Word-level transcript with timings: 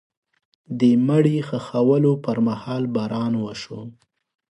د 0.79 0.81
مړي 1.07 1.37
د 1.41 1.45
ښخولو 1.47 2.13
پر 2.25 2.37
مهال 2.47 2.83
باران 2.95 3.33
وشو. 3.43 3.81